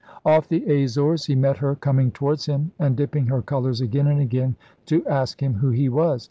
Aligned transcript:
Off 0.25 0.49
the 0.49 0.65
Azores 0.65 1.25
he 1.27 1.35
met 1.35 1.57
her 1.57 1.75
coming 1.75 2.09
towards 2.09 2.47
him 2.47 2.71
and 2.79 2.95
dipping 2.97 3.27
her 3.27 3.43
colors 3.43 3.81
again 3.81 4.07
and 4.07 4.19
again 4.19 4.55
to 4.87 5.05
ask 5.05 5.43
him 5.43 5.53
who 5.53 5.69
he 5.69 5.87
was. 5.89 6.19